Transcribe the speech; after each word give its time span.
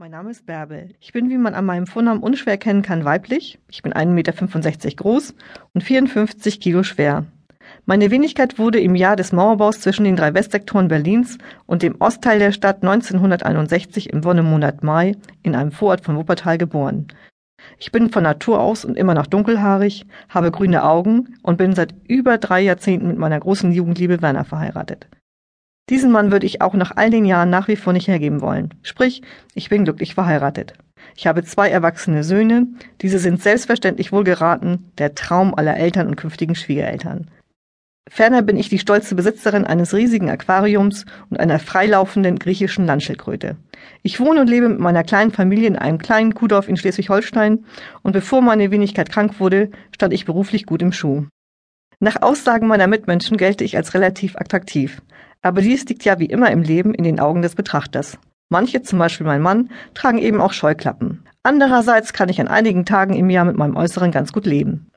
Mein 0.00 0.12
Name 0.12 0.30
ist 0.30 0.46
Bärbel. 0.46 0.94
Ich 1.00 1.12
bin, 1.12 1.28
wie 1.28 1.38
man 1.38 1.54
an 1.54 1.64
meinem 1.64 1.88
Vornamen 1.88 2.22
unschwer 2.22 2.52
erkennen 2.52 2.82
kann, 2.82 3.04
weiblich. 3.04 3.58
Ich 3.68 3.82
bin 3.82 3.92
1,65 3.92 4.06
Meter 4.12 4.90
groß 4.90 5.34
und 5.74 5.82
54 5.82 6.60
Kilo 6.60 6.84
schwer. 6.84 7.24
Meine 7.84 8.12
Wenigkeit 8.12 8.60
wurde 8.60 8.78
im 8.78 8.94
Jahr 8.94 9.16
des 9.16 9.32
Mauerbaus 9.32 9.80
zwischen 9.80 10.04
den 10.04 10.14
drei 10.14 10.34
Westsektoren 10.34 10.86
Berlins 10.86 11.36
und 11.66 11.82
dem 11.82 11.96
Ostteil 11.98 12.38
der 12.38 12.52
Stadt 12.52 12.76
1961 12.84 14.10
im 14.10 14.22
Wonnemonat 14.22 14.84
Mai 14.84 15.16
in 15.42 15.56
einem 15.56 15.72
Vorort 15.72 16.04
von 16.04 16.14
Wuppertal 16.14 16.58
geboren. 16.58 17.08
Ich 17.80 17.90
bin 17.90 18.10
von 18.10 18.22
Natur 18.22 18.60
aus 18.60 18.84
und 18.84 18.96
immer 18.96 19.14
noch 19.14 19.26
dunkelhaarig, 19.26 20.06
habe 20.28 20.52
grüne 20.52 20.84
Augen 20.84 21.34
und 21.42 21.58
bin 21.58 21.74
seit 21.74 21.92
über 22.06 22.38
drei 22.38 22.60
Jahrzehnten 22.60 23.08
mit 23.08 23.18
meiner 23.18 23.40
großen 23.40 23.72
Jugendliebe 23.72 24.22
Werner 24.22 24.44
verheiratet. 24.44 25.08
Diesen 25.90 26.12
Mann 26.12 26.30
würde 26.30 26.46
ich 26.46 26.60
auch 26.60 26.74
nach 26.74 26.96
all 26.96 27.10
den 27.10 27.24
Jahren 27.24 27.50
nach 27.50 27.68
wie 27.68 27.76
vor 27.76 27.92
nicht 27.92 28.08
hergeben 28.08 28.40
wollen. 28.40 28.74
Sprich, 28.82 29.22
ich 29.54 29.68
bin 29.70 29.84
glücklich 29.84 30.14
verheiratet. 30.14 30.74
Ich 31.16 31.26
habe 31.26 31.44
zwei 31.44 31.70
erwachsene 31.70 32.24
Söhne. 32.24 32.66
Diese 33.00 33.18
sind 33.18 33.42
selbstverständlich 33.42 34.12
wohlgeraten, 34.12 34.92
der 34.98 35.14
Traum 35.14 35.54
aller 35.54 35.76
Eltern 35.76 36.08
und 36.08 36.16
künftigen 36.16 36.54
Schwiegereltern. 36.54 37.30
Ferner 38.08 38.42
bin 38.42 38.56
ich 38.56 38.68
die 38.68 38.78
stolze 38.78 39.14
Besitzerin 39.14 39.64
eines 39.64 39.94
riesigen 39.94 40.30
Aquariums 40.30 41.04
und 41.30 41.38
einer 41.38 41.58
freilaufenden 41.58 42.38
griechischen 42.38 42.86
Landschildkröte. 42.86 43.56
Ich 44.02 44.18
wohne 44.18 44.40
und 44.40 44.48
lebe 44.48 44.68
mit 44.68 44.78
meiner 44.78 45.04
kleinen 45.04 45.30
Familie 45.30 45.68
in 45.68 45.76
einem 45.76 45.98
kleinen 45.98 46.34
Kuhdorf 46.34 46.68
in 46.68 46.76
Schleswig-Holstein 46.76 47.64
und 48.02 48.12
bevor 48.12 48.40
meine 48.40 48.70
Wenigkeit 48.70 49.10
krank 49.10 49.40
wurde, 49.40 49.70
stand 49.94 50.14
ich 50.14 50.24
beruflich 50.24 50.64
gut 50.64 50.80
im 50.80 50.92
Schuh. 50.92 51.26
Nach 52.00 52.22
Aussagen 52.22 52.66
meiner 52.66 52.86
Mitmenschen 52.86 53.36
gelte 53.36 53.64
ich 53.64 53.76
als 53.76 53.92
relativ 53.92 54.36
attraktiv. 54.36 55.02
Aber 55.42 55.60
dies 55.60 55.84
liegt 55.86 56.04
ja 56.04 56.18
wie 56.18 56.26
immer 56.26 56.50
im 56.50 56.62
Leben 56.62 56.94
in 56.94 57.04
den 57.04 57.20
Augen 57.20 57.42
des 57.42 57.54
Betrachters. 57.54 58.18
Manche, 58.50 58.82
zum 58.82 58.98
Beispiel 58.98 59.26
mein 59.26 59.42
Mann, 59.42 59.70
tragen 59.94 60.18
eben 60.18 60.40
auch 60.40 60.52
Scheuklappen. 60.52 61.24
Andererseits 61.42 62.12
kann 62.12 62.28
ich 62.28 62.40
an 62.40 62.48
einigen 62.48 62.84
Tagen 62.84 63.14
im 63.14 63.30
Jahr 63.30 63.44
mit 63.44 63.56
meinem 63.56 63.76
Äußeren 63.76 64.10
ganz 64.10 64.32
gut 64.32 64.46
leben. 64.46 64.90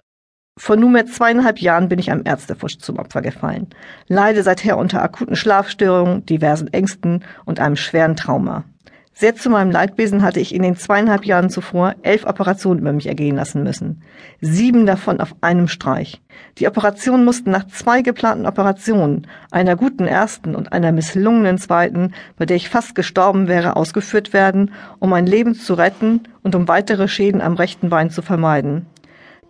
Vor 0.58 0.76
nunmehr 0.76 1.06
zweieinhalb 1.06 1.60
Jahren 1.60 1.90
bin 1.90 2.00
ich 2.00 2.12
einem 2.12 2.26
Ärztefusch 2.26 2.78
zum 2.78 3.00
Opfer 3.00 3.22
gefallen, 3.22 3.68
leide 4.08 4.44
seither 4.44 4.78
unter 4.78 5.02
akuten 5.02 5.36
Schlafstörungen, 5.36 6.26
diversen 6.26 6.68
Ängsten 6.68 7.24
und 7.46 7.60
einem 7.60 7.78
schweren 7.78 8.16
Trauma. 8.16 8.66
Sehr 9.14 9.36
zu 9.36 9.50
meinem 9.50 9.72
Leidwesen 9.72 10.24
hatte 10.24 10.40
ich 10.40 10.56
in 10.56 10.64
den 10.64 10.78
zweieinhalb 10.78 11.26
Jahren 11.26 11.50
zuvor 11.50 11.96
elf 12.02 12.26
Operationen 12.26 12.80
über 12.80 12.94
mich 12.94 13.08
ergehen 13.08 13.36
lassen 13.36 13.62
müssen. 13.62 14.02
Sieben 14.40 14.86
davon 14.86 15.20
auf 15.20 15.36
einem 15.42 15.68
Streich. 15.68 16.22
Die 16.58 16.68
Operationen 16.68 17.26
mussten 17.26 17.52
nach 17.52 17.68
zwei 17.68 18.02
geplanten 18.02 18.46
Operationen, 18.46 19.28
einer 19.52 19.76
guten 19.76 20.08
ersten 20.08 20.56
und 20.56 20.72
einer 20.72 20.92
misslungenen 20.92 21.58
zweiten, 21.58 22.14
bei 22.38 22.46
der 22.46 22.56
ich 22.56 22.70
fast 22.70 22.96
gestorben 22.96 23.48
wäre, 23.48 23.76
ausgeführt 23.76 24.34
werden, 24.34 24.72
um 25.00 25.10
mein 25.10 25.28
Leben 25.28 25.56
zu 25.56 25.74
retten 25.74 26.22
und 26.42 26.56
um 26.56 26.68
weitere 26.68 27.08
Schäden 27.08 27.42
am 27.42 27.56
rechten 27.56 27.90
Bein 27.90 28.10
zu 28.10 28.22
vermeiden. 28.22 28.86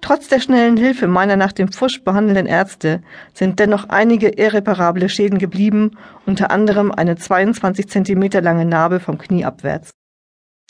Trotz 0.02 0.27
der 0.27 0.39
schnellen 0.39 0.77
Hilfe 0.77 1.07
meiner 1.07 1.35
nach 1.35 1.52
dem 1.52 1.71
Pfusch 1.71 2.03
behandelnden 2.03 2.47
Ärzte 2.47 3.02
sind 3.33 3.59
dennoch 3.59 3.89
einige 3.89 4.30
irreparable 4.30 5.08
Schäden 5.09 5.38
geblieben, 5.38 5.91
unter 6.25 6.49
anderem 6.49 6.91
eine 6.91 7.16
22 7.16 7.88
Zentimeter 7.88 8.41
lange 8.41 8.66
Narbe 8.66 8.99
vom 8.99 9.19
Knie 9.19 9.45
abwärts. 9.45 9.91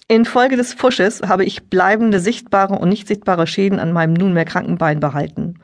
Infolge 0.09 0.57
des 0.57 0.73
Pfusches 0.73 1.21
habe 1.21 1.45
ich 1.45 1.69
bleibende 1.69 2.19
sichtbare 2.19 2.77
und 2.77 2.89
nicht 2.89 3.07
sichtbare 3.07 3.47
Schäden 3.47 3.79
an 3.79 3.93
meinem 3.93 4.13
nunmehr 4.13 4.43
kranken 4.43 4.77
Bein 4.77 4.99
behalten. 4.99 5.59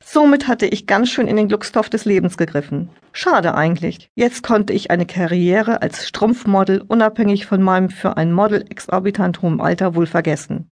Somit 0.00 0.46
hatte 0.46 0.66
ich 0.66 0.86
ganz 0.86 1.10
schön 1.10 1.26
in 1.26 1.36
den 1.36 1.48
Glückstopf 1.48 1.88
des 1.88 2.04
Lebens 2.04 2.36
gegriffen. 2.36 2.90
Schade 3.10 3.56
eigentlich. 3.56 4.08
Jetzt 4.14 4.44
konnte 4.44 4.72
ich 4.72 4.92
eine 4.92 5.06
Karriere 5.06 5.82
als 5.82 6.06
Strumpfmodel 6.06 6.84
unabhängig 6.86 7.46
von 7.46 7.60
meinem 7.62 7.90
für 7.90 8.16
ein 8.16 8.32
Model 8.32 8.64
exorbitant 8.70 9.42
hohem 9.42 9.60
Alter 9.60 9.96
wohl 9.96 10.06
vergessen. 10.06 10.70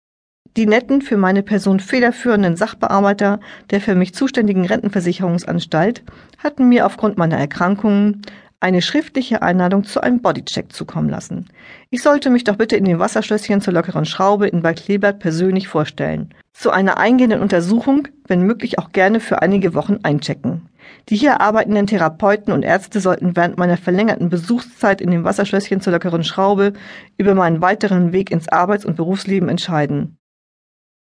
Die 0.57 0.67
netten, 0.67 1.03
für 1.03 1.19
meine 1.19 1.43
Person 1.43 1.81
federführenden 1.81 2.57
Sachbearbeiter 2.57 3.41
der 3.71 3.83
für 3.83 3.95
mich 3.95 4.15
zuständigen 4.15 4.65
Rentenversicherungsanstalt 4.65 6.03
hatten 6.39 6.71
mir 6.71 6.87
aufgrund 6.87 7.19
meiner 7.19 7.37
Erkrankungen 7.37 8.23
eine 8.59 8.81
schriftliche 8.81 9.43
Einladung 9.43 9.85
zu 9.85 10.01
einem 10.01 10.23
Bodycheck 10.23 10.73
zukommen 10.73 11.11
lassen. 11.11 11.49
Ich 11.91 12.03
sollte 12.03 12.31
mich 12.31 12.45
doch 12.45 12.57
bitte 12.57 12.77
in 12.77 12.87
dem 12.87 12.99
Wasserschlösschen 12.99 13.61
zur 13.61 13.75
lockeren 13.75 14.07
Schraube 14.07 14.49
in 14.49 14.63
Bad 14.63 14.83
Klebert 14.83 15.19
persönlich 15.19 15.69
vorstellen. 15.69 16.33
Zu 16.55 16.71
einer 16.71 16.97
eingehenden 16.97 17.43
Untersuchung, 17.43 18.09
wenn 18.27 18.41
möglich 18.41 18.79
auch 18.79 18.93
gerne 18.93 19.21
für 19.21 19.43
einige 19.43 19.75
Wochen 19.75 19.99
einchecken. 20.05 20.71
Die 21.11 21.17
hier 21.17 21.43
arbeitenden 21.43 21.87
Therapeuten 21.87 22.55
und 22.55 22.63
Ärzte 22.63 23.01
sollten 23.01 23.37
während 23.37 23.59
meiner 23.59 23.77
verlängerten 23.77 24.31
Besuchszeit 24.31 25.03
in 25.03 25.11
dem 25.11 25.25
Wasserschlösschen 25.25 25.83
zur 25.83 25.93
lockeren 25.93 26.25
Schraube 26.25 26.73
über 27.19 27.35
meinen 27.35 27.61
weiteren 27.61 28.13
Weg 28.13 28.31
ins 28.31 28.49
Arbeits- 28.49 28.87
und 28.87 28.97
Berufsleben 28.97 29.51
entscheiden. 29.51 30.17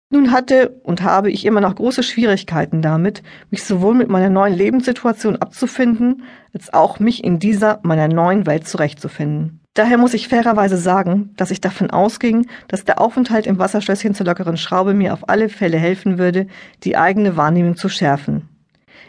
Nun 0.09 0.31
hatte 0.31 0.81
und 0.85 1.03
habe 1.03 1.33
ich 1.33 1.45
immer 1.45 1.61
noch 1.61 1.75
große 1.75 2.05
Schwierigkeiten 2.05 2.81
damit, 2.81 3.25
mich 3.51 3.65
sowohl 3.65 3.95
mit 3.95 4.09
meiner 4.09 4.31
neuen 4.31 4.55
Lebenssituation 4.55 5.37
abzufinden, 5.37 6.23
als 6.55 6.73
auch 6.73 7.01
mich 7.01 7.25
in 7.25 7.41
dieser 7.41 7.81
meiner 7.83 8.07
neuen 8.07 8.47
Welt 8.47 8.69
zurechtzufinden. 8.69 9.61
Daher 9.75 9.99
muss 9.99 10.15
ich 10.15 10.29
fairerweise 10.29 10.79
sagen, 10.79 11.35
dass 11.37 11.51
ich 11.51 11.61
davon 11.61 11.91
ausging, 11.91 12.47
dass 12.69 12.85
der 12.85 13.01
Aufenthalt 13.01 13.47
im 13.47 13.59
Wasserschlösschen 13.59 14.15
zur 14.15 14.27
lockeren 14.27 14.57
Schraube 14.57 14.95
mir 14.95 15.13
auf 15.13 15.29
alle 15.29 15.49
Fälle 15.49 15.77
helfen 15.77 16.19
würde, 16.19 16.47
die 16.85 16.97
eigene 16.97 17.37
Wahrnehmung 17.37 17.77
zu 17.77 17.89
schärfen. 17.89 18.49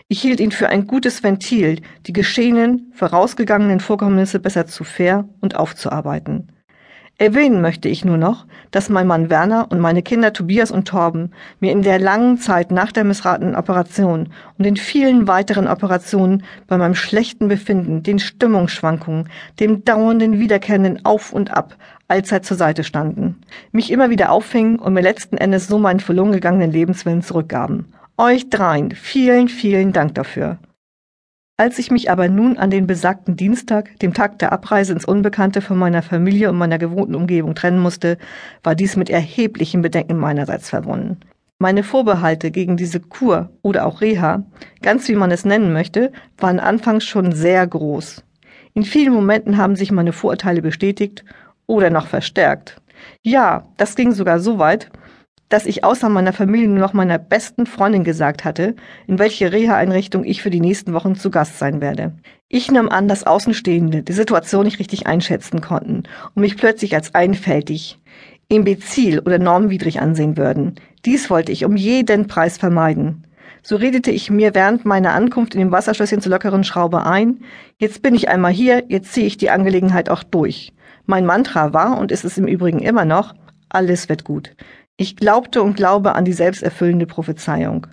Ich 0.09 0.19
hielt 0.19 0.39
ihn 0.39 0.51
für 0.51 0.67
ein 0.67 0.87
gutes 0.87 1.23
Ventil, 1.23 1.81
die 2.05 2.13
geschehenen, 2.13 2.91
vorausgegangenen 2.95 3.79
Vorkommnisse 3.79 4.39
besser 4.39 4.65
zu 4.65 4.83
fair 4.83 5.29
und 5.41 5.55
aufzuarbeiten. 5.55 6.51
Erwähnen 7.19 7.61
möchte 7.61 7.89
ich 7.89 8.05
nur 8.05 8.17
noch, 8.17 8.45
dass 8.69 8.89
mein 8.89 9.07
Mann 9.07 9.31
Werner 9.31 9.67
und 9.71 9.79
meine 9.79 10.03
Kinder 10.03 10.33
Tobias 10.33 10.69
und 10.69 10.87
Torben 10.87 11.31
mir 11.59 11.71
in 11.71 11.81
der 11.81 11.97
langen 11.97 12.37
Zeit 12.37 12.69
nach 12.69 12.91
der 12.91 13.05
missratenen 13.05 13.55
Operation 13.55 14.29
und 14.57 14.65
den 14.65 14.77
vielen 14.77 15.27
weiteren 15.27 15.67
Operationen 15.67 16.43
bei 16.67 16.77
meinem 16.77 16.93
schlechten 16.93 17.47
Befinden, 17.47 18.03
den 18.03 18.19
Stimmungsschwankungen, 18.19 19.29
dem 19.59 19.83
dauernden 19.83 20.39
wiederkehrenden 20.39 21.05
Auf 21.05 21.33
und 21.33 21.49
Ab 21.49 21.75
allzeit 22.07 22.45
zur 22.45 22.55
Seite 22.55 22.83
standen, 22.83 23.41
mich 23.71 23.91
immer 23.91 24.11
wieder 24.11 24.31
auffingen 24.31 24.77
und 24.77 24.93
mir 24.93 25.01
letzten 25.01 25.37
Endes 25.37 25.67
so 25.67 25.79
meinen 25.79 25.99
verloren 25.99 26.31
gegangenen 26.31 26.71
Lebenswillen 26.71 27.23
zurückgaben. 27.23 27.91
Euch 28.17 28.49
dreien 28.49 28.91
vielen, 28.91 29.47
vielen 29.47 29.91
Dank 29.91 30.13
dafür. 30.13 30.59
Als 31.59 31.79
ich 31.79 31.89
mich 31.89 32.11
aber 32.11 32.29
nun 32.29 32.59
an 32.59 32.69
den 32.69 32.85
besagten 32.85 33.35
Dienstag, 33.35 33.97
dem 33.97 34.13
Tag 34.13 34.37
der 34.37 34.51
Abreise 34.51 34.93
ins 34.93 35.05
Unbekannte 35.05 35.61
von 35.61 35.75
meiner 35.75 36.03
Familie 36.03 36.51
und 36.51 36.57
meiner 36.59 36.77
gewohnten 36.77 37.15
Umgebung 37.15 37.55
trennen 37.55 37.79
musste, 37.79 38.19
war 38.61 38.75
dies 38.75 38.95
mit 38.95 39.09
erheblichen 39.09 39.81
Bedenken 39.81 40.17
meinerseits 40.17 40.69
verbunden. 40.69 41.19
Meine 41.57 41.81
Vorbehalte 41.81 42.51
gegen 42.51 42.77
diese 42.77 42.99
Kur 42.99 43.49
oder 43.63 43.87
auch 43.87 44.01
Reha, 44.01 44.43
ganz 44.83 45.07
wie 45.09 45.15
man 45.15 45.31
es 45.31 45.45
nennen 45.45 45.73
möchte, 45.73 46.11
waren 46.37 46.59
anfangs 46.59 47.05
schon 47.05 47.31
sehr 47.31 47.65
groß. 47.65 48.23
In 48.75 48.83
vielen 48.83 49.11
Momenten 49.11 49.57
haben 49.57 49.75
sich 49.75 49.91
meine 49.91 50.13
Vorurteile 50.13 50.61
bestätigt 50.61 51.25
oder 51.65 51.89
noch 51.89 52.05
verstärkt. 52.05 52.79
Ja, 53.23 53.65
das 53.77 53.95
ging 53.95 54.11
sogar 54.11 54.39
so 54.39 54.59
weit, 54.59 54.91
dass 55.49 55.65
ich 55.65 55.83
außer 55.83 56.09
meiner 56.09 56.33
Familie 56.33 56.67
nur 56.67 56.79
noch 56.79 56.93
meiner 56.93 57.17
besten 57.17 57.65
Freundin 57.65 58.03
gesagt 58.03 58.43
hatte, 58.43 58.75
in 59.07 59.19
welche 59.19 59.51
Reha-Einrichtung 59.51 60.23
ich 60.23 60.41
für 60.41 60.49
die 60.49 60.59
nächsten 60.59 60.93
Wochen 60.93 61.15
zu 61.15 61.31
Gast 61.31 61.57
sein 61.59 61.81
werde. 61.81 62.13
Ich 62.49 62.71
nahm 62.71 62.89
an, 62.89 63.07
dass 63.07 63.25
Außenstehende 63.25 64.03
die 64.03 64.13
Situation 64.13 64.65
nicht 64.65 64.79
richtig 64.79 65.07
einschätzen 65.07 65.61
konnten 65.61 66.03
und 66.35 66.41
mich 66.41 66.57
plötzlich 66.57 66.95
als 66.95 67.15
einfältig, 67.15 67.99
imbezil 68.49 69.19
oder 69.19 69.39
normwidrig 69.39 70.01
ansehen 70.01 70.37
würden. 70.37 70.75
Dies 71.05 71.29
wollte 71.29 71.51
ich 71.51 71.65
um 71.65 71.75
jeden 71.75 72.27
Preis 72.27 72.57
vermeiden. 72.57 73.23
So 73.63 73.75
redete 73.75 74.11
ich 74.11 74.29
mir 74.29 74.55
während 74.55 74.85
meiner 74.85 75.13
Ankunft 75.13 75.53
in 75.53 75.59
dem 75.59 75.71
Wasserschlösschen 75.71 76.21
zur 76.21 76.31
lockeren 76.31 76.63
Schraube 76.63 77.05
ein, 77.05 77.41
jetzt 77.79 78.01
bin 78.01 78.15
ich 78.15 78.29
einmal 78.29 78.53
hier, 78.53 78.85
jetzt 78.87 79.13
ziehe 79.13 79.27
ich 79.27 79.37
die 79.37 79.49
Angelegenheit 79.49 80.09
auch 80.09 80.23
durch. 80.23 80.73
Mein 81.05 81.25
Mantra 81.25 81.73
war, 81.73 81.97
und 81.97 82.11
ist 82.11 82.23
es 82.23 82.37
im 82.37 82.47
Übrigen 82.47 82.79
immer 82.79 83.03
noch, 83.03 83.33
alles 83.69 84.07
wird 84.07 84.23
gut. 84.23 84.55
Ich 84.99 85.15
glaubte 85.15 85.61
und 85.61 85.75
glaube 85.75 86.15
an 86.15 86.25
die 86.25 86.33
selbsterfüllende 86.33 87.05
Prophezeiung. 87.05 87.85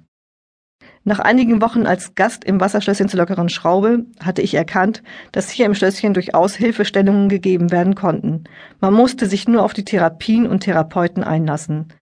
Nach 1.06 1.18
einigen 1.18 1.60
Wochen 1.60 1.86
als 1.86 2.14
Gast 2.14 2.44
im 2.44 2.60
Wasserschlösschen 2.60 3.10
zur 3.10 3.20
lockeren 3.20 3.50
Schraube 3.50 4.06
hatte 4.20 4.40
ich 4.40 4.54
erkannt, 4.54 5.02
dass 5.30 5.50
hier 5.50 5.66
im 5.66 5.74
Schlösschen 5.74 6.14
durchaus 6.14 6.54
Hilfestellungen 6.54 7.28
gegeben 7.28 7.70
werden 7.70 7.94
konnten. 7.94 8.44
Man 8.80 8.94
musste 8.94 9.26
sich 9.26 9.46
nur 9.46 9.62
auf 9.62 9.74
die 9.74 9.84
Therapien 9.84 10.46
und 10.46 10.60
Therapeuten 10.60 11.22
einlassen. 11.22 11.92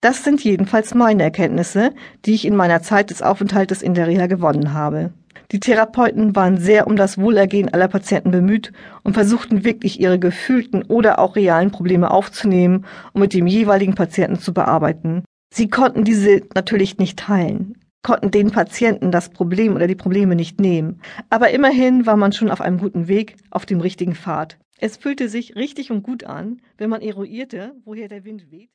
Das 0.00 0.24
sind 0.24 0.42
jedenfalls 0.42 0.94
meine 0.94 1.22
Erkenntnisse, 1.22 1.94
die 2.24 2.34
ich 2.34 2.44
in 2.44 2.56
meiner 2.56 2.82
Zeit 2.82 3.10
des 3.10 3.22
Aufenthaltes 3.22 3.82
in 3.82 3.94
der 3.94 4.08
Reha 4.08 4.26
gewonnen 4.26 4.72
habe. 4.72 5.12
Die 5.50 5.60
Therapeuten 5.60 6.34
waren 6.34 6.58
sehr 6.58 6.86
um 6.86 6.96
das 6.96 7.18
Wohlergehen 7.18 7.72
aller 7.72 7.88
Patienten 7.88 8.30
bemüht 8.30 8.72
und 9.02 9.14
versuchten 9.14 9.64
wirklich 9.64 10.00
ihre 10.00 10.18
gefühlten 10.18 10.82
oder 10.84 11.18
auch 11.18 11.36
realen 11.36 11.70
Probleme 11.70 12.10
aufzunehmen 12.10 12.86
und 13.12 13.20
mit 13.20 13.34
dem 13.34 13.46
jeweiligen 13.46 13.94
Patienten 13.94 14.38
zu 14.38 14.54
bearbeiten. 14.54 15.24
Sie 15.52 15.68
konnten 15.68 16.04
diese 16.04 16.42
natürlich 16.54 16.98
nicht 16.98 17.18
teilen, 17.18 17.76
konnten 18.02 18.30
den 18.30 18.50
Patienten 18.50 19.10
das 19.10 19.28
Problem 19.28 19.74
oder 19.74 19.86
die 19.86 19.94
Probleme 19.94 20.34
nicht 20.34 20.60
nehmen. 20.60 21.00
Aber 21.28 21.50
immerhin 21.50 22.06
war 22.06 22.16
man 22.16 22.32
schon 22.32 22.50
auf 22.50 22.60
einem 22.60 22.78
guten 22.78 23.08
Weg, 23.08 23.36
auf 23.50 23.66
dem 23.66 23.80
richtigen 23.80 24.14
Pfad. 24.14 24.58
Es 24.78 24.96
fühlte 24.96 25.28
sich 25.28 25.54
richtig 25.54 25.90
und 25.90 26.02
gut 26.02 26.24
an, 26.24 26.60
wenn 26.78 26.90
man 26.90 27.02
eruierte, 27.02 27.74
woher 27.84 28.08
der 28.08 28.24
Wind 28.24 28.50
weht. 28.50 28.70